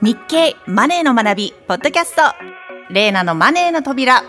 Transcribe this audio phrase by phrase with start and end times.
[0.00, 2.22] 日経マネーの学びポッドキャスト。
[2.88, 4.22] レーナのマネーの扉。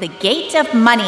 [0.00, 1.04] The Gate of Money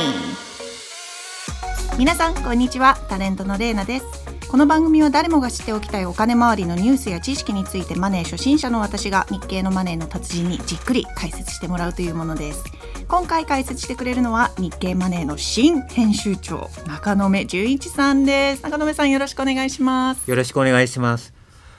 [1.98, 2.96] 皆さんこんにちは。
[3.08, 4.04] タレントのレーナです。
[4.48, 12.62] この番組は誰もが知っておきたいお金周りのニュースや知識についてマネー初心者の私が日経のマネーの達人にじっくり解説してもらうというものです。
[13.08, 18.62] 今回解説してくれるのは日経マネーの新編集長中野目純一さんです。
[18.62, 20.30] 中野目さんよろしくお願いします。
[20.30, 21.35] よろしくお願いします。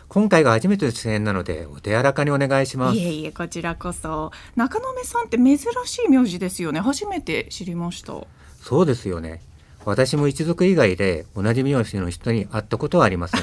[0.09, 2.97] 今回が初めての出演なのでお手柔らかにお願いします。
[2.97, 4.31] いえいえこちらこそ。
[4.55, 6.79] 中野目さんって珍しい名字ですよね。
[6.79, 8.13] 初めて知りました。
[8.61, 9.41] そうですよね。
[9.83, 13.41] 私も一族以外で同じ名字の人に会ったことはありません。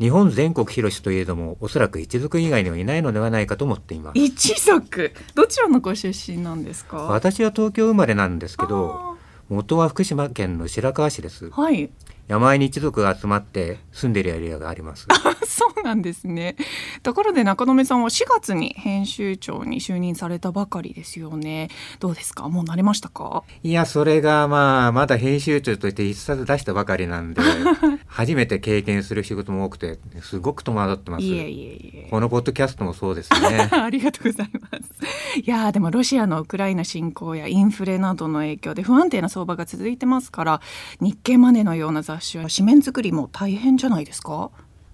[0.00, 9.09] 日本全国広しといえどもおそらく一族以外にはいないのではないかと思っています一族どちらのご出身なんですか私は東京生まれなんですけど
[9.50, 11.50] 元は福島県の白河市です。
[11.50, 11.90] はい。
[12.28, 15.08] 山あいに一族が集まって住んでるエリアがあります
[15.52, 16.54] そうなんですね。
[17.02, 21.68] ところで中野さんは4月に編集長に就任されたばかりですよね。
[21.98, 22.48] どうですか？
[22.48, 23.42] もう慣れましたか？
[23.62, 27.42] いやそれがまあまだ編集長として一冊出したばかりなんで
[28.06, 31.24] 初めて経験する仕事も多くてすごく戸惑ってます。
[31.24, 32.08] いえいえいえ。
[32.10, 33.68] このポッドキャストもそうですね。
[33.72, 35.40] ありがとうございます。
[35.40, 40.60] いやでもロシアのウクライナ侵攻やインフレなどの影響で不安定な相場が続いてますから
[41.00, 44.50] 日経マネーのような雑誌は紙面作りも大変じゃないですか？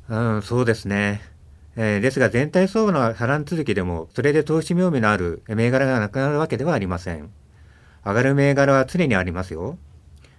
[0.09, 1.21] うんそうですね。
[1.77, 7.31] えー、ですが全体相場の波乱続きでもそれで投資妙味のある銘柄がなくなるわけではありません。
[8.05, 9.79] 上がる銘柄は常にありますよ。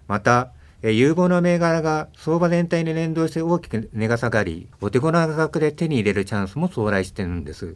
[0.07, 7.75] また、えー、有望な銘柄が相場全体に連動して大きく値が下がりお手頃な価格で手に入れるチャンスも到来してるんです。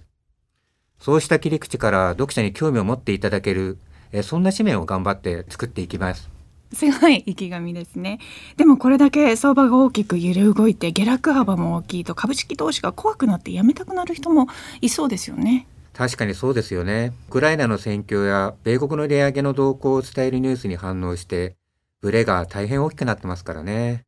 [0.99, 3.77] そうした切り口から読者に興味を持っていただける、
[4.13, 6.40] えー、そんな紙面を頑張って作っていきます。
[6.73, 8.19] すごい意気込みですね。
[8.57, 14.47] でもこれだけ相場が大きく揺れ動いて下落幅も大きいと株式投資が怖くなってやめたくなる人も
[14.81, 15.67] いそうですよね。
[15.93, 17.13] 確かにそうですよね。
[17.27, 21.55] ウクライナの戦況や米国の利上げの動向を伝えるニュースに反応して
[21.99, 24.05] ブレが大変大きくなってますからね。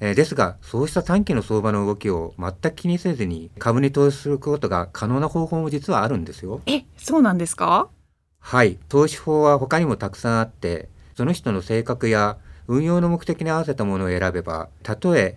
[0.00, 6.60] えー、ですが、そうした短期の相場の動きを全く気にせずに株に投資することが可能な方法も実はあるんですよ。
[6.66, 7.88] え、そうなんですか？
[8.38, 10.88] はい、投資法は他にもたくさんあって、
[11.18, 12.36] その人の性格や
[12.68, 15.36] 運用の目的に合わせたものを選べば、たとえ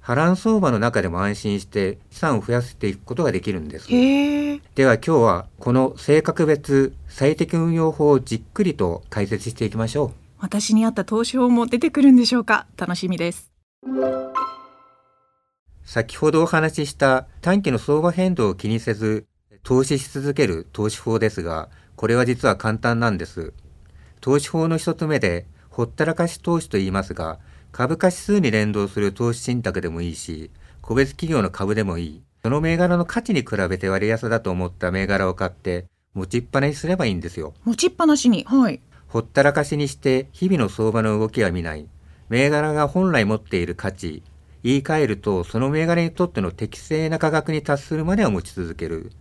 [0.00, 3.88] 波乱相場の中でも安心して資産を増やしていくことができるんです。
[3.90, 10.10] では今日はこの性格別最適運用法をじっくりと解説していきましょう。
[10.38, 12.66] 私に合った投資法も出てくるんでしょうか？
[12.78, 13.52] 楽しみです。
[15.84, 19.26] 先ほどお話しした短期の相場変動を気にせず
[19.62, 23.52] 投資し続ける投資法ですが、これは実は簡単なんです。
[24.20, 27.38] 投資法の一つ目で、ほったらかし投資と言いますが、
[27.72, 32.22] 株価指数に連動する投資信託でもいいし、個別企業の株でもいい。
[32.42, 37.54] その銘柄の価値に比べて割安だと思った銘柄を買って、持ちっぱなしすればいいんですよ。
[37.64, 38.44] 持ちっぱなしに。
[38.44, 38.80] はい。
[39.06, 41.88] ほったらかしにして、日々の相場の動きは見ない。
[42.28, 44.22] 銘柄が本来持っている価値、
[44.62, 49.12] 言い換えると、その銘柄にとっての適正な価格に達するまでは持ち続ける。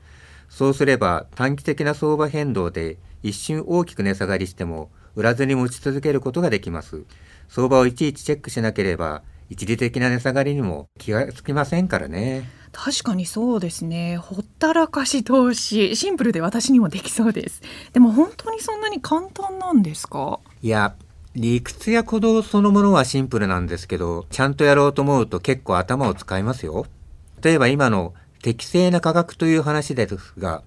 [0.49, 7.03] そうすれば、短期的な相場変動で一瞬大きく値下がりしても、売らずに持ち続けることができます。
[7.49, 12.49] 相場をいちいちチェックしなければ、一時的な値下がりにも気がつきませんからね。
[12.73, 14.17] 確かにそうですね。
[14.17, 17.61] ほったらかし投資、シンプルで私にもできそうです。
[17.93, 20.39] でも本当にそんなに簡単なんですか？
[20.61, 20.95] いや、
[21.33, 26.85] 理屈や鼓動そのものはシンプルなんですけど、ちゃんとやろうと思うと結構頭を使いますよ。
[27.41, 30.63] 例えば今の適正な価格という話ですが、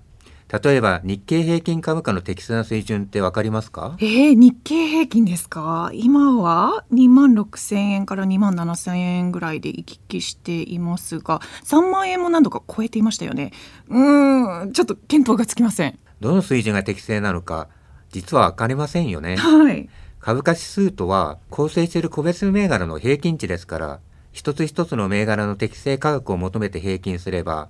[0.63, 3.97] 例えば日経平均株価の適正な水準ってわかりますか？
[4.01, 5.91] えー、日経平均ですか？
[5.95, 13.53] 今は2万6千円から2万7千円ぐらいで行き来していますが3万円も何度か超えていましたよね。
[13.89, 15.99] うんちょっと見当がつきません。
[16.21, 17.69] どの水準が適正なのか
[18.11, 19.37] 実は分かりませんよね。
[19.37, 19.89] はい。
[20.19, 24.01] 株価指数とは構成している個別銘柄の平均値ですから
[24.33, 27.69] 一つ一つの銘柄の適正価格を求めて平均すれば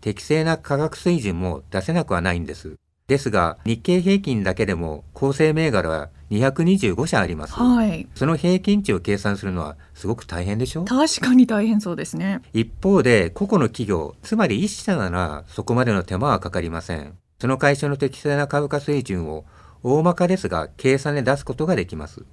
[0.00, 2.74] 適正な価格水準も出せなくはないんです。
[3.08, 7.54] ですが、日経平均だけでも構成銘柄は225社あります。
[7.54, 8.06] はい。
[8.14, 10.84] その平均値を計算するのはすごく大変でしょ？
[10.84, 12.42] 確かに大変そうですね。
[12.52, 17.14] 一方で、個々の企業、つまり一社ならそこまでの手間はかかりません。
[17.40, 19.46] その会社の適正な株価水準を
[19.82, 22.24] 大まかですが計算で出すことができます。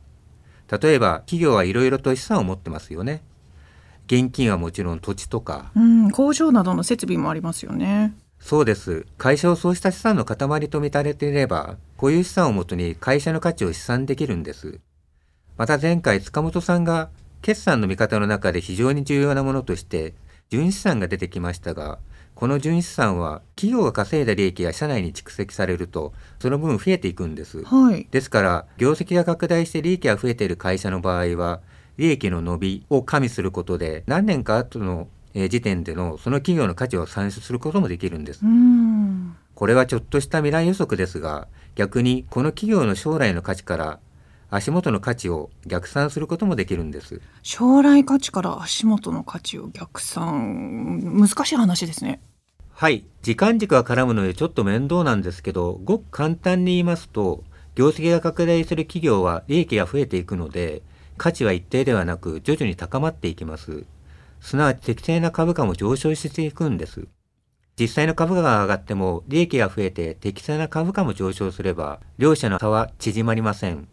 [0.81, 3.23] 例えば、企業はいろいろと資産を持ってますよね。
[4.07, 14.79] 現金はもちろん土地とか、うん、工場などの設備もありますよねそうです会社をそうした資産の塊と見られていればこういう資産をもとに会社の価値を試算できるんです
[15.57, 17.09] また前回塚本さんが
[17.41, 20.13] 決算の見方の中で非常に重要なものとして
[20.49, 21.99] 純資産が出てきましたが
[22.35, 27.63] この純資産は企業が稼いだ利益が社内に蓄積されるとその分増えていくんです。
[27.63, 28.07] はい。
[28.11, 31.61] ですから業績が拡大して利益が増えている会社の場合は
[31.97, 38.47] 利益の伸びを加味することで何年か後のえー時点でのその企業の価値を算出することもできるんですう。
[38.47, 39.35] ん。
[39.53, 43.99] これはちょっとした未来予測ですが逆にこの企業の将来の価値から
[44.49, 47.21] 足元の価値を逆算することもできるんです。
[47.43, 51.01] 将来価値から足元の価値を逆算。
[51.19, 52.21] 難しい話ですね。
[52.71, 57.43] はい、時間軸が絡むのでちょっと面倒なんですけど、ごく簡単に言いますと、
[57.73, 60.83] 業績が拡大する企業は利益が増えていくので、
[61.17, 63.85] 価値は一定ではなく徐々に高まっていきます。
[64.41, 67.07] すなわち適正な株価も上昇していくんです。
[67.79, 73.87] 実際の株価が上がっても利益が増えて適正な株価も上昇すれば、両者の差は縮まりません。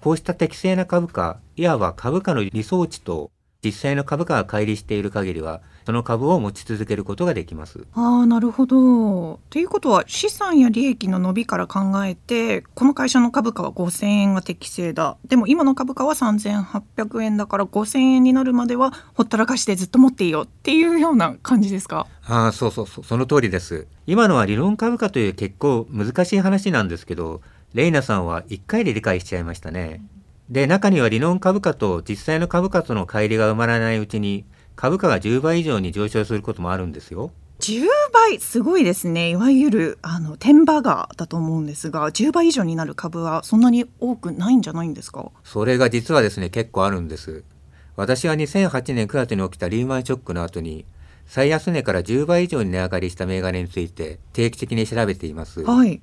[0.00, 3.30] こうした適正な株価、いわば株価の理想値と
[3.64, 7.86] 実際の株価が乖離している限りは、その株を持ち続けることができます。
[7.94, 9.40] ああなるほど。
[9.50, 22.06] ということは資産や利益の伸びから考えてこの会社の株価は5,000円が適正だでも今の株価は3,800円だから5,000円になるまではほったらかしてずっと持っていいよっていうような感じですか？
[22.26, 23.86] ああ、そうそうそう、その通りです。
[24.06, 27.40] 今のは理論株価という結構難しい話なんですけど、
[27.74, 30.02] レイナさんは1回で理解しちゃいましたね。
[30.52, 34.44] で、中には理論株価と実際の株価との乖離が埋まらないうちに、
[34.76, 37.32] 株価が10倍以上に上昇することもあるんですよ。
[37.60, 45.30] 10倍すごいですねいわゆるあの天バガーだと思うんですが10倍以上になる株はそんなに多くないんじゃないんですか？
[45.44, 47.44] それが実はですね、結構あるんです。
[47.96, 50.84] 私は2008年9月に起きたリーマンショックの後に、
[51.26, 55.62] 最安値から10倍以上に値上がりした銘柄について定期的に調べています。
[55.64, 56.02] はい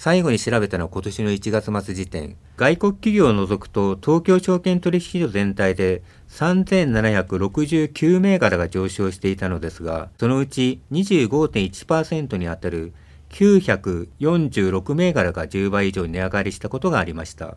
[0.00, 2.36] 最後に調べたのは今年の1月末時点。
[2.56, 12.92] 外国企業を除くと東京証券取引所全体で3769銘柄が上昇していたのですが、そのうち25.1%にあたる
[13.30, 17.56] 946銘柄が10倍以上値上がりしたことがありました。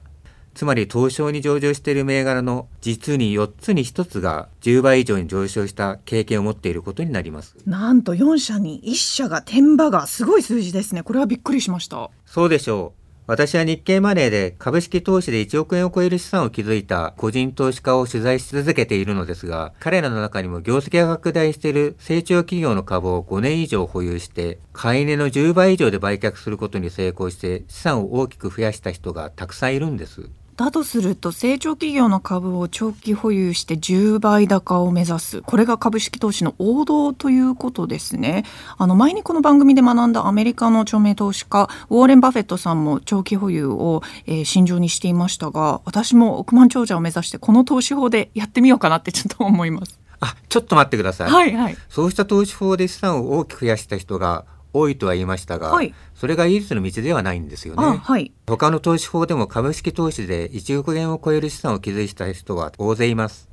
[0.53, 7.55] つまり東証に上場している銘柄の実に4つに1つが10倍以上に上昇した経験を持っていることになります。
[7.65, 13.01] なんと4社に1社が天バガーすごい数字ですねこれはびっくりしましたそうでしょう。
[13.27, 30.29] 私は日経マネーで株式投資で1億円を超える資産を築いた個人投資家を取材し続けているのですが、彼らの中にも業績が拡大している成長企業の株を5年以上保有して、買い値の10倍以上で売却することに成功して資産を大きく増やした人がたくさんいるんです。
[30.57, 35.41] だとすると成長企業の株を長期保有して10倍高を目指す。
[35.41, 38.43] これが株式投資の王道ということですね。
[38.77, 49.99] あの前にこの番組で学んだアメリカの著名投資家ウォーレン・バフェットさんも長期保有を、えー信条にしていましたが私も億万長者を目指してこの投資法でやってみようかなってちょっと思います。
[50.19, 51.31] あ、ちょっと待ってください。
[51.31, 51.77] はいはい。
[51.89, 57.83] そうした投資法で資産を大きく増やした人が多いとは言いましたが、はいそれが唯一の道ではないんですよね。
[57.83, 63.49] あはい他の投資法でも株式投資で1億円を超える資産を築いた人は大勢います。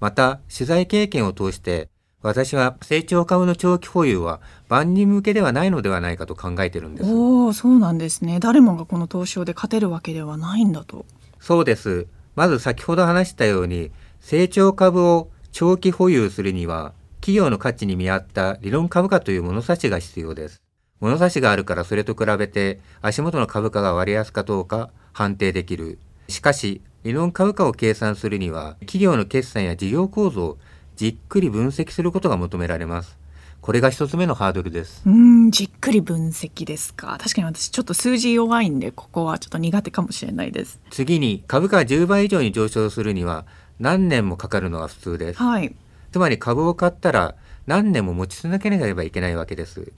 [0.00, 1.88] また、取材経験を通して、
[2.22, 7.10] 私は成長株の長期保有は万人向けではないのではないかと考えてるんです。
[7.12, 11.06] おおそうなんですね誰もがこの投資法で勝てるわけではないんだと
[11.40, 12.06] そうです。
[12.34, 13.90] まず先ほど話したように、
[14.20, 20.62] 成長株を長期保有するには、企業の価値に見合った理論株価という物差しが必要です。
[21.00, 25.98] 物差しがあるからそれと比べて足元の株価が割安かどうか判定できる。
[26.28, 30.58] しかし、理論株価を計算するには、企業の決算や事業構造を
[30.94, 33.18] じっくり分析することが求められます。
[33.60, 35.02] これが一つ目のハードルです。
[35.06, 43.46] うーんじっくり分析ですか確かに私ちょっと数字弱いんでここはちょっと苦手かもしれないです次に、株価が10倍以上に上昇するには
[43.80, 45.42] 何年もかかるのが普通です。
[45.42, 45.74] はい
[46.10, 47.34] つまり株を買ったら
[47.66, 49.92] 何年も持ち続けなければいけないわけです。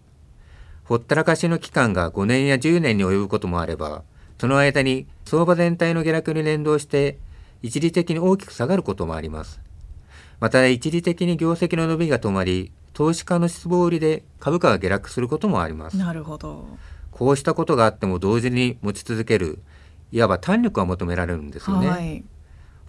[0.90, 4.02] ほったらかしの期間が5年や10年に及ぶこともあれば、
[4.40, 7.16] その間に相場全体の下落に連動して
[7.62, 9.60] 一時的に大きく下がることもあります。
[10.40, 15.96] また一時的に業績の伸びが止まり、投資家の失望売りで株価が下落することもあります。
[15.96, 16.66] なるほど
[17.12, 19.60] こうしたことがあっても同時に持ち続ける、
[20.10, 21.88] いわば単力が求められるんですよね。
[21.88, 22.24] はい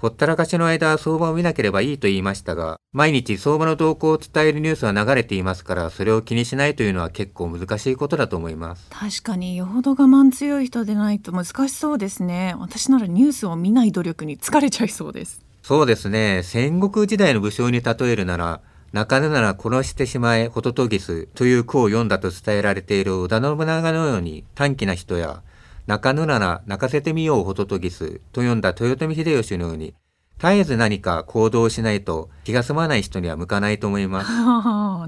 [0.01, 8.89] ほったらかしの間は相場を見なければいいと言いましたが、毎日相場の動向を伝えるニュースは流れていますから、それを気にしないというのは結構難しいことだと思います。
[8.89, 12.55] 確かによほど我慢強い人でないと難しそうですね。
[12.57, 15.45] 私ならニュースを見ない努力に疲れちゃいそうです。
[15.61, 18.61] そうですね、戦国時代の武将に例えるなら、
[18.93, 25.43] 泣かぬなら殺してしまえ、ホトトギスという句を読んだと伝えられている織田信長のように短気な人や、
[25.87, 29.93] 泣かぬなら泣かせてみようホトトギスと読んだ豊臣秀吉のように、
[30.37, 34.31] 絶えず何か行動をしないと気が済まない人には向かないと思います。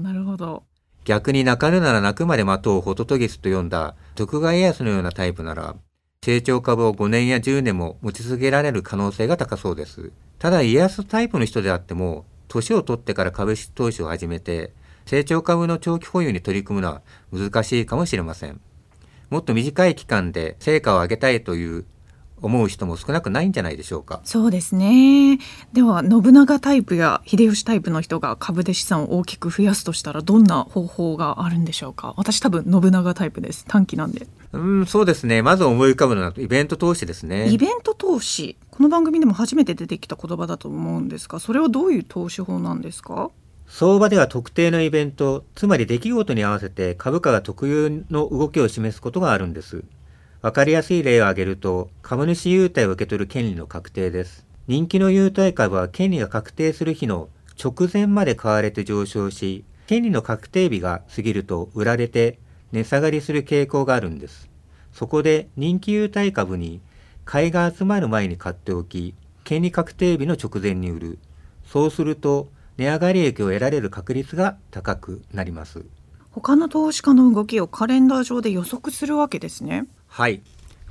[0.00, 0.62] なるほど
[1.04, 5.76] 逆に泣かぬなら泣くまで待とうホトトギスと読んだ徳川家康のようなタイプなら、
[6.24, 10.12] 成長株を5年や10年も持ち続けられる可能性が高そうです。
[10.38, 14.72] ただ家康タイプの人であっても、年を取ってから株式投資を始めて、
[15.04, 17.02] 成長株の長期保有に取り組むのは
[17.32, 18.60] 難しいかもしれません。
[19.34, 21.84] もっと短い期間で成果を上げたいという
[22.40, 24.20] 思う人も少なくないんじゃないでしょうか。
[24.22, 25.40] そうですね。
[25.72, 32.14] では信長タイプや秀吉タイプの人が株で資産を大きく増やすとしたらどんな方法があるんでしょうか。
[32.16, 33.64] 私多分信長タイプです。
[33.66, 34.28] 短期なんで。
[34.52, 35.42] うんそうですね。
[35.42, 37.48] まず思い浮かぶのはイベント投資ですね。
[37.50, 38.56] イベント投資。
[38.70, 43.30] この番組でも初めて出てきた言葉だと思うんですがそれはどういう投資法なんですか？
[43.76, 49.82] 相場では特定のイベントつまり出来事に合わせて株価が特有の動きを示すことがあるんです
[50.42, 54.46] わかりやすい例を挙げると、株主優待を受け取る権利の確定です。
[54.68, 62.38] 人気の優待株は権利が確定する日の直前まで買われて上昇し、権利の確定日が過ぎると売られて
[62.70, 64.48] 値下がりする傾向があるんです。
[64.92, 66.80] そこで人気優待株に
[67.24, 71.18] 買いが集まる前に買っておき、権利確定日の直前に売る。
[71.66, 75.84] そうすると値上がり益を得られる確率が高くなります。
[76.30, 79.86] 他の投資家の動きをカレンダー上で予測するわけですね。
[80.08, 80.42] はい。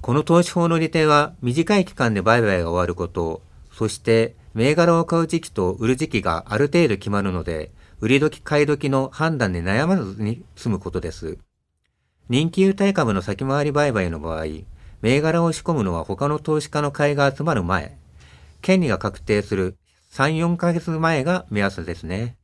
[0.02, 11.38] この投資法の利点は短い期間で売買が終わること、そして銘柄を買う時期と売る時期がある程度決まるので、売り時買い時の判断で悩まずに済むことです。
[12.30, 14.46] 人気優待株の先回り売買の場合、
[15.02, 17.98] 銘柄を仕込むのは他の投資家の買いが集まる前、
[18.62, 19.76] 権利が確定する
[20.14, 22.36] 3、4ヶ月前が目安ですね。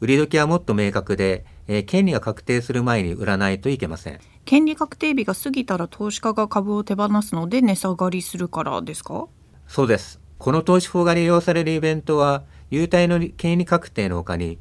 [0.00, 4.20] 売り時はもっと明確で、えー、権利が確定する前に売らないといけません。
[4.46, 9.28] 権利確定日が過ぎたら投資家が株を手放すので値下がりするからですか？
[9.68, 10.18] そうです。
[10.38, 14.58] この投資法が利用されるイベントは、優待の権利確定のほかに、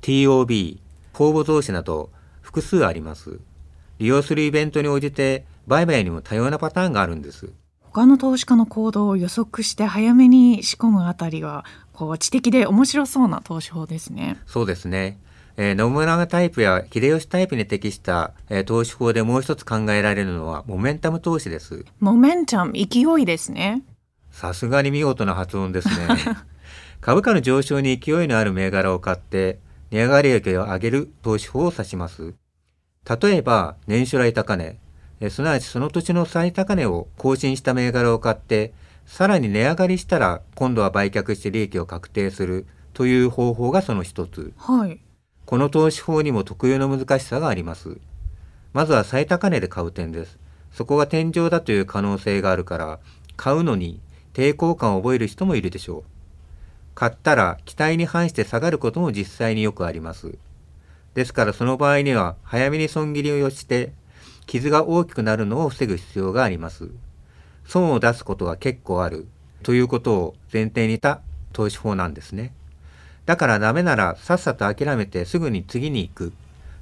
[0.00, 0.78] TOB、
[1.12, 2.08] 公募増資など
[2.40, 3.40] 複数あります。
[3.98, 7.52] 利用するイベントに応じて、売買にも多様なパターンがあるんです。
[7.94, 14.36] 他の投資家の行動を予測して早めに仕込むあたりは、こう知的で面白そうな投資法ですね。
[14.46, 15.16] そうですね。
[15.56, 21.84] えー、信長タイプや秀吉タイプに適した、えー、投資法でもう一つ考えられるのはモメンタム投資です。
[22.00, 23.84] モメンタム、勢いですね。
[24.32, 25.94] さすがに見事な発音ですね。
[27.00, 29.60] 株価の上昇に勢いのある銘柄を買って、
[29.92, 32.34] 値上がり益を上げる投資法を指します。
[33.22, 34.83] 例えば、年初来高値、え
[35.30, 38.72] すなわちその土地の最高値を更新した銘柄を買って、
[39.06, 44.52] さらに値上がりしたら今度は売却して利益を確定するという方法がその一つ。
[44.56, 45.00] はい。
[45.46, 47.98] この投資法にも特有の難しさがあります。
[48.72, 50.38] まずは最高値で買う点です。
[50.72, 52.98] そこが天井だという可能性があるから、
[53.36, 54.00] 買うのに
[54.32, 56.04] 抵抗感を覚える人もいるでしょう。
[56.94, 60.38] 買ったら期待に反して下がることも実際によくあります。
[61.14, 63.92] ですからその場合には早めに損切りをして
[64.46, 66.90] 傷が大きくなるのを防ぐ必要があります。
[67.66, 69.26] 損を出すことが結構ある
[69.62, 71.20] ということを前提にした
[71.52, 72.52] 投資法なんですね。
[73.26, 76.32] だからダメならさっさと諦めてすぐに次に行く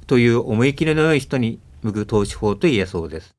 [0.07, 3.35] という思い切りの良い人に向く投資法と言えそうです。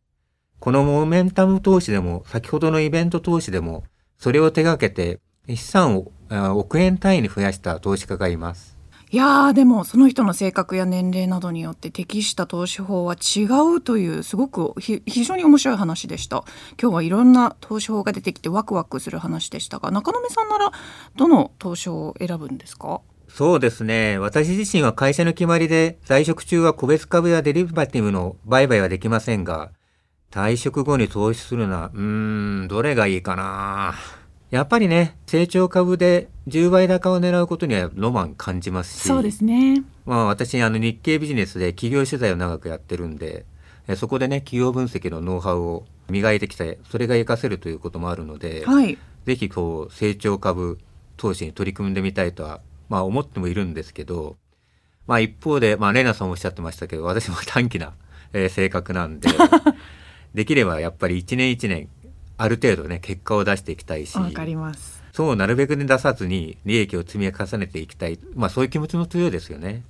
[0.60, 3.84] このモメンタム投資でも先ほどのイベント投資でも
[4.18, 6.12] それを手がけて資産を
[6.58, 8.73] 億円単位に増やした投資家がいます。
[9.13, 13.43] いやでもその人の性格や年齢などによって適した投資法は違
[13.75, 16.43] うというすごく非常に面白い話でした。
[16.82, 20.72] 今日はいろんな投資法が出てきてワクワクする話でしたが中野目さんなら
[21.15, 23.01] どの投資を選ぶんですか？
[23.27, 24.17] そうですね。
[24.17, 29.70] 私自身は会社の決まりで在職中は個別株やデリバティブの売買はできませんが
[30.32, 32.01] 退職後に投資するのはうー
[32.63, 33.93] んどれがいいかな。
[34.53, 39.81] やっぱりね、成長株で10倍高を狙うことにはロマン感じますし、そうですね。
[40.05, 43.48] まあ私、あの日経ビジネスで企業取材を長くやってるんで、
[43.95, 48.95] そこでね、企業分析のノウハウを磨いてきて、それが活かせるということもあるので、はい、
[49.25, 50.77] ぜひこう、成長株
[51.17, 54.36] 投資に取り組んでみたいとは、まあ思ってもいるんですけど、
[55.07, 57.93] まあ一方で、まあレナさんもおっしゃってましたけど、私も短期な、
[58.33, 59.29] えー、性格なんで、
[60.36, 61.89] できればやっぱり一年一年
[62.37, 64.17] ある程度ね結果を出していきたいし。
[64.17, 65.03] わかります。
[65.11, 68.19] そうなるべく出さずに利益を積み重ねていきたい。
[68.35, 69.83] まあそういう気持ちの強いですよね。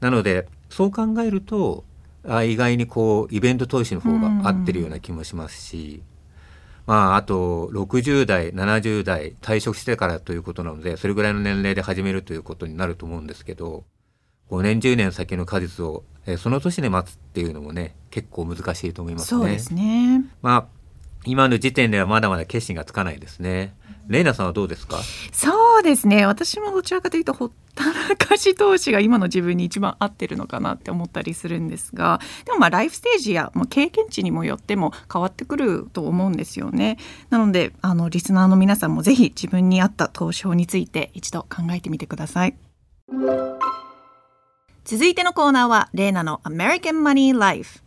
[0.00, 1.84] なのでそう考えると
[2.26, 6.02] あ意外にこうイベント投資の方が合ってるような気もしますし、
[6.86, 13.84] まああと60代70代退職してからということなのでそれぐらいの年齢で始めるということになると思うんですけど
[14.50, 19.40] 5年10年先の果実を、えその年で待つっていうのもね結構難しいと思いますね。
[19.40, 20.24] そうですね。
[20.42, 20.81] まあ
[21.24, 23.74] 今の時点ではまだまだ決心がつかないですね。
[24.08, 24.98] レイナさんはどうですか？
[25.32, 26.26] そうですね。
[26.26, 36.98] 私もどちらかというとほったらかし投資が今の自分に一番合ってるのかなって思ったりするんですがでもまあライフステージやもう経験値にもよっても変わってくると思うんですよね。
[37.30, 42.56] なのであのリスナーの皆さんもぜひ自分に合った投資法について一度考えてみてください。
[44.84, 47.84] 続いてのコーナーはレイナの American Money Life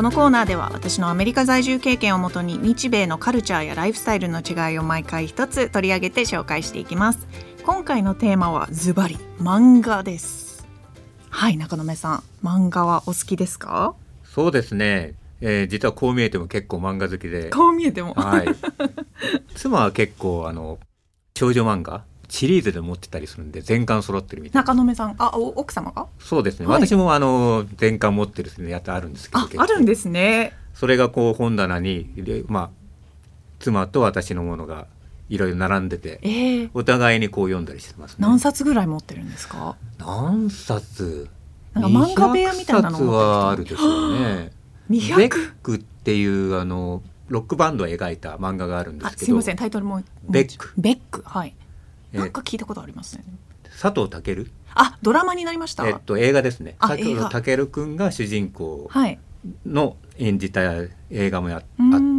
[0.00, 7.28] このコーナーでは私のアメリカ在住経験をもとに日米のカルチャーやライフスタイルの違いを毎回一つ取り上げて紹介していきます。
[7.66, 10.66] 今回のテーマはズバリ漫画です。
[11.28, 13.94] はい中野目さん漫画はお好きですか？
[14.24, 17.50] そうですね、えー、実はこう見えても結構漫画好きで。
[17.50, 18.14] こう見えても。
[18.14, 18.46] はい。
[19.54, 20.78] 妻は結構あの
[21.36, 24.60] 少女漫画シリーズで持ってたりするんで全巻揃ってるみたいな。
[24.62, 25.14] 中野目さん。
[25.18, 26.06] あお奥様が？
[26.20, 26.86] そうですね、はい。
[26.86, 30.52] 私もあの全巻持ってるやつあるんですけどああるんですね。
[30.74, 32.70] それがこう本棚にでまあ
[33.58, 34.86] 妻と私のものが
[35.28, 38.16] いろいろ並んでてえー、お互いにこう読んだりしてますね。
[38.20, 39.76] 何冊ぐらい持ってるんですか？
[39.98, 41.28] 何冊？
[41.74, 44.52] なんか漫画部屋みたいなの200冊はあるでしょうね。
[44.88, 49.22] ベッ200クっていうあのロックバンドを描いた漫画があるんですけど。
[49.22, 49.56] あすいません。
[49.56, 50.72] タイトルもベック。
[50.76, 51.22] ベック。
[51.24, 51.54] はい。
[51.56, 51.69] え
[52.12, 53.24] なんか聞いたことありますね。
[53.80, 54.46] 佐藤健？
[54.74, 55.86] あドラマになりました。
[55.88, 56.76] えっと映画ですね。
[56.78, 59.18] あ佐藤健くんが主人公はい。
[59.64, 60.60] の演じた
[61.10, 61.64] 映画もやあっ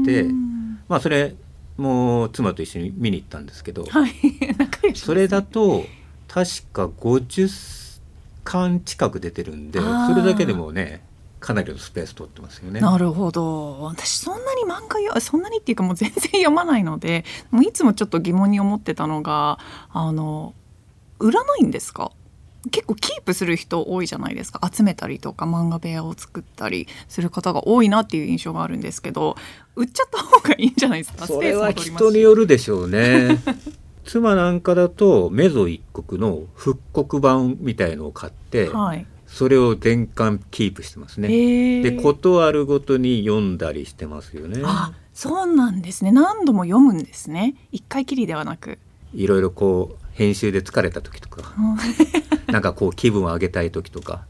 [0.05, 0.79] てん。
[0.87, 1.35] まあそれ
[1.77, 4.11] も妻と一緒に見に行ったんですけどはい。
[4.57, 5.85] 仲良しそれだと
[6.27, 7.99] 確か50
[8.43, 11.01] 巻近く出てるんでそれだけでもね
[11.41, 12.79] かなりのスペース取ってますよね。
[12.79, 13.81] なるほど。
[13.81, 19.59] 私そんなに漫画よそんなにっていうかもう全然読まないのでもういつもちょっと疑問に思ってたのが
[19.91, 20.53] あの
[21.19, 22.11] 売らないんですか？
[22.69, 24.61] 結構キープする人多いじゃないですか。
[24.71, 29.35] 集めたりとか漫画部屋を作ったりする方が多いなっていう印象があるんですけど
[29.75, 31.25] 売っちゃった方がいいんじゃないですか？
[31.25, 33.39] それは人によるでしょうね。
[34.05, 41.29] 妻なんかだとメゾ一国の復刻版みたいのを買って、はいそれを全巻キープしてますね。
[41.81, 44.61] でことあるごとに読んだりしてますよね。
[44.65, 46.11] あそうなんですね。
[46.11, 47.55] 何度も読むんですね。
[47.71, 48.77] 一回きりではなく。
[49.13, 51.53] いろいろこう編集で疲れた時とか。
[52.47, 54.25] なんかこう気分を上げたい時とか。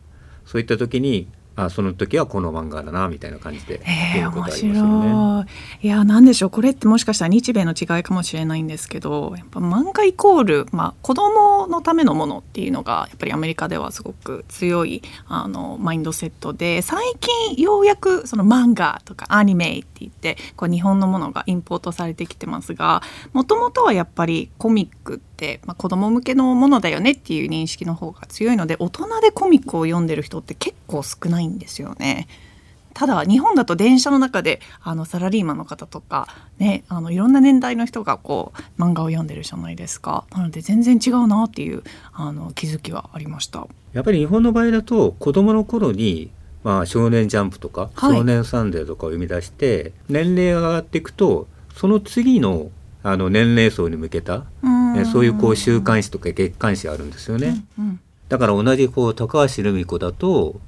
[0.45, 5.09] そういった時にあその時はこの漫画だなみたいな感じでへえ面読むことありますよね。
[5.09, 5.45] 白
[5.81, 23.01] いいやなんでしょうこれってもしかしたら日米の違いかもしれないんですけどやっぱ漫画イコール、まあ、子供のためのものっていうのがやっぱりアメリカではすごく強いあのマインドセットで最近ようやくその漫画とかアニメって言ってこう日本のものがインポートされてきてますが
[23.33, 25.30] もともとはやっぱりコミックって、
[25.65, 32.27] まあ、子供向けのものだよねっていう認識の方が強いので大人でコミックを読んでる人って結構少ないんですよね。
[32.93, 36.27] ただ日本だと電車の中であのサラリーマンの方とか、
[36.59, 43.67] ね、あのいろんな年代の人がこう漫画を読んでるじゃないですかなので全然違うなっていうあの気づきはありました。
[43.93, 46.31] やっぱり日本の場合だと子供の頃に、
[46.63, 52.69] まあ、少年ジャンプとか、はい少年サンデーとかを生み出して年齢が上がっていくとその次の
[53.03, 54.43] あの年齢層に向けた
[54.97, 57.65] えそういうこう週刊誌とか月刊誌あるんですよね。
[57.77, 57.99] うんうん
[58.31, 60.61] だから同じこう高橋留美子だと、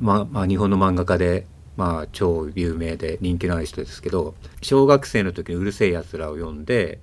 [0.00, 6.98] まあ、まあ日本の漫画家で、まあ、超有名で人気のある人ですけど小学生の時に「うるせえやつら」を読んで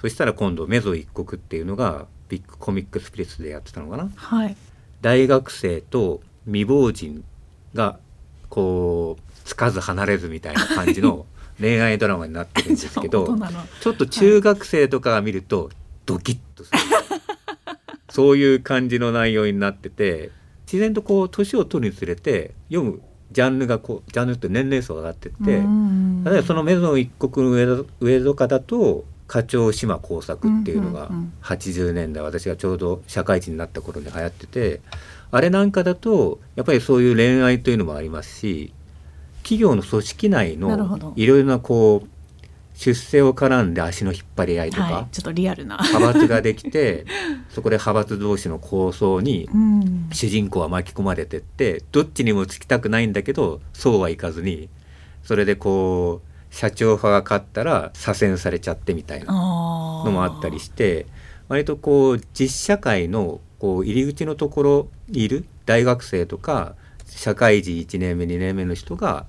[0.00, 4.08] そしたら今度「メゾ一国」っていうのがビッグコミックスピリッツでやってたのかな。
[4.14, 4.56] はい
[5.00, 7.24] 大学生と未亡人
[7.74, 7.98] が
[8.50, 11.26] こうつかず離れずみたいな感じの
[11.58, 13.26] 恋愛ドラマになってるんですけど
[13.80, 15.70] ちょっと中学生とかが見ると
[16.10, 16.78] ドキッとする、
[18.10, 20.30] そういう感じの内容になってて
[20.66, 31.32] 自然とこう年を取るにつれて読むジャンルがこうジャンルって年齢層が上がってって、うん例えばそのメゾン一国の上戸上戸家だと課長島耕作っていうのがうんうんうん。
[31.40, 34.80] 80年代私がちょうど社会人になった頃に流行ってて
[35.30, 38.72] あれなんかだとやっぱりそういう恋愛というのもありますし
[39.42, 42.08] 企業の組織内のいろいろなこう
[42.80, 45.76] 出世を絡んで足の引っ張り合いとか、はい、ちょっとリアルな。
[45.76, 47.04] 派閥ができて
[47.52, 54.70] そこで派閥同士の抗争にうん主人公は巻き込まれてってどっちにもつきたくないんだけどそうはいかずに
[55.22, 61.04] それでこう社長派が勝ったら左遷されちゃってみたいなののもあったりして
[61.48, 69.26] 割とこう実社会のこう入り口のところにいる大学生とか社会人1年目2年目の人が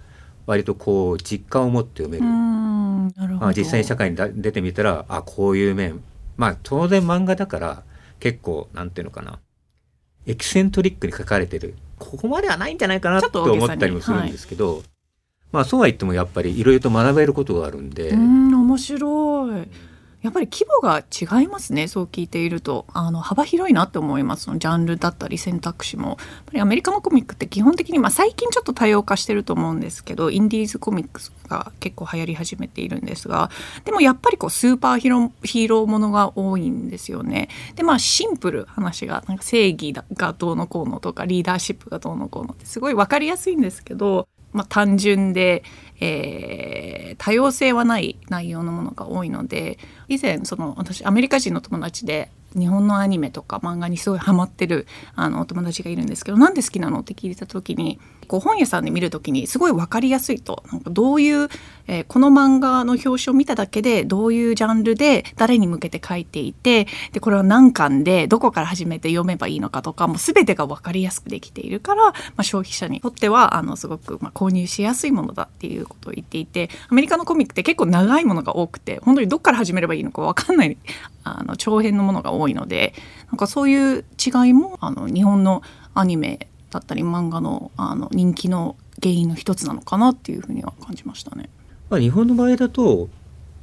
[0.51, 6.03] 割とこう実感を持って読める、まあ、実際に社会にだ出てみたらあこういう面。
[6.35, 7.83] まあ当然漫画だから
[8.19, 9.39] 結構なんていうのかな。
[10.25, 11.75] エキセントリックに書かれてる。
[11.99, 14.83] ここまではないんじゃないかなと思ったりもするんですけど、
[15.53, 18.09] まあそうは言ってもやっぱりいろいろと学べることがあるんで。
[18.09, 19.67] うん面白い。
[20.21, 22.85] やっぱり規模が違いますねそう聞いていると。
[22.93, 24.49] あの幅広いなって思います。
[24.49, 26.09] のジャンルだったり選択肢も。
[26.09, 33.49] やっぱりアメリカのコミックって基本的に、まあ、最近ちょっと多様化してると思うんですけどインディーズコミックスが結構流行り始めているんですが
[33.83, 37.49] でもやっぱりこうスーパーヒロヒーローものが多いんですよね。
[37.75, 45.63] でまあシンプル話がなんか正義がどうのこうのとかリーダーシップがどうのこうのってすごい分かりやすいんですけどまあ、単純で、
[45.99, 60.63] えー、多様性はない内容のものが多いので以前その私アメリカ人の友達で日本のアニメとか漫画にすごいハマってるあのお友達がいるんですけどなんで好きなのって聞いた時にこう本屋さんで見る時にすごい分かりやすいと。
[60.71, 61.49] なんかどういう、
[61.87, 80.77] えー、この漫画の表紙を見ただけでどういうジャンルで誰に向けて書いていてでこれは何巻でどこから始めて読めばいいのかとかもう全てが分かりやすくできているから、まあ、消費者にとってはあのすごく、まあ、購入しやすいものだっていうことを言っていてアメリカのコミックって結構長いものが多くて本当にどっから始めればいいのか分かんない
[81.23, 82.93] あの長編のものが多いので
[83.27, 85.61] なんかそういう違いもあの日本の
[85.93, 91.49] アニメだったり漫画のあの人気の原因の一つなのかなっていうふうには感じましたね。
[91.89, 93.09] まあ、日本の場合だと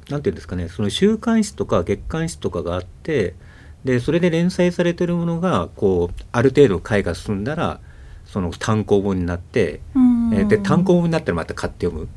[0.09, 3.35] なんていうんですかねその週刊誌とか月刊誌とかがあって
[3.83, 7.79] でそれで連載されてるものがこうある程度回が進んだら
[8.25, 9.81] その単行本になって、
[10.33, 12.07] えで単行本になったらまた買って読む。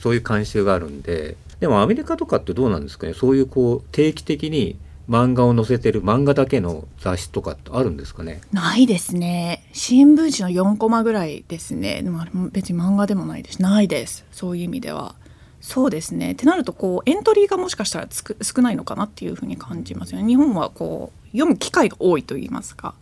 [0.00, 1.36] そういう慣習があるんで。
[1.60, 4.78] でもアメリカとかってどうなんですかねそういうこう定期的に
[5.10, 8.40] 漫画を載せてる漫画だけの雑誌とかってあるんですかね？
[8.52, 9.64] ないですね。
[9.72, 12.02] 新聞紙の4コマぐらいですね。
[12.02, 13.60] でも別に漫画でもないです。
[13.60, 14.24] ないです。
[14.30, 15.16] そういう意味では。
[15.60, 16.32] そうですね。
[16.32, 20.26] ってなるとこうエントリーがもしかしたらつく少ないのかなっていうふうに感じますよね。
[20.26, 22.94] 日本はこう読む機会が多いと言いますか。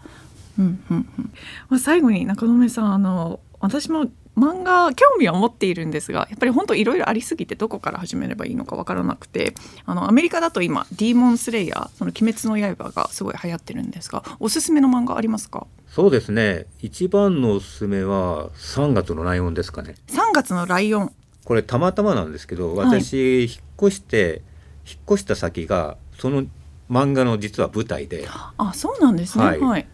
[0.58, 1.32] うんうんうん。
[1.68, 4.06] まあ、最後に中野さんあの私も
[4.38, 15.66] 漫画興味は持っているんですがやっぱり本当いろいろありすぎてどこから始めればいいのかわからなくてあのアメリカだと今「ディーモンスレイヤー」その「鬼滅の刃」がすごい流行ってるんですがおすすめの漫画ありますか？
[15.88, 16.66] そうですね。
[16.80, 19.96] 一番のおすすめは3月のライオンですかね。
[20.08, 21.12] 3月のライオン。
[21.44, 24.42] これたまたまなんですけど私、引っ越して
[24.86, 26.44] 引っ越した先がその
[26.90, 28.28] 漫画の実は舞台で。
[28.28, 29.44] あそうなんですね。
[29.44, 29.88] はい、はい、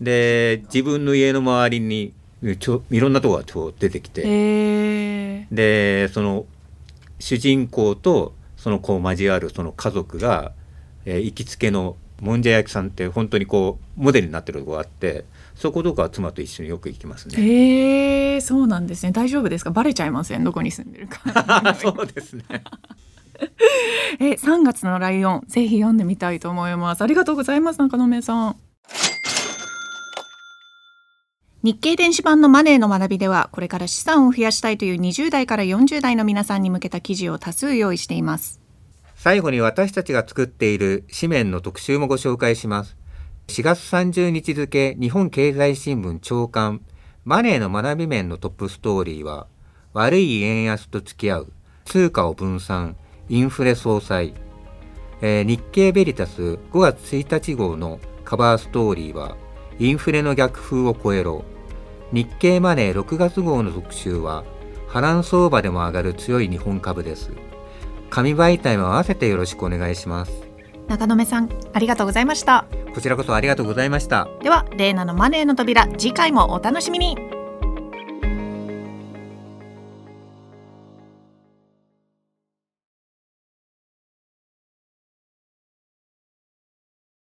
[0.00, 2.12] で自分の家の周りに
[2.54, 4.22] ちょいろんなとこがちょ出てきて。
[5.50, 6.46] でその
[7.18, 10.52] 主人公とそのこう交わるその家族が、
[11.04, 17.40] えー、行きつけのもんじゃ焼きさんって本当にこうモデルになってるとこがあってそことかは妻と一緒によく行きますね。
[17.42, 19.12] へえそうなんですね。
[19.12, 19.70] 大丈夫ですか？
[19.70, 20.44] バレちゃいません？
[20.44, 21.74] どこに住んでるか。
[21.80, 22.44] そうですね。
[24.18, 27.02] え3月のライオンぜひ読んでみたいと思います。
[27.02, 28.56] ありがとうございます中野さん
[31.66, 38.60] 日経電子版のマネーの学びではこれから資産を増やしたいという20代から40代の皆さんに向けた記事を多数用意しています。
[39.16, 42.96] 最後に私たちが作っている紙面の特集もご紹介します。
[43.48, 46.82] 4月30日付日本経済新聞長官
[47.24, 49.48] マネーの学び面のトップストーリーは
[49.92, 51.52] 悪い円安と付き合う
[51.84, 52.96] 通貨を分散
[53.28, 54.34] インフレ総裁、
[55.20, 59.36] えー、日経ベリタス5月1日号のカバーストーリーは
[59.80, 61.44] インフレの逆風を超えろ。
[62.12, 64.44] 日経マネー6月号の特集は
[64.88, 67.30] 波乱相場でも上がる強い日本株です。
[68.10, 70.32] 紙媒体も合わせてよろしくお願いします。
[70.88, 72.66] 中野さんありがとうございました。
[72.94, 74.28] こちらこそありがとうございました。
[74.42, 77.16] ではレーナのマネーの扉次回もお楽しみに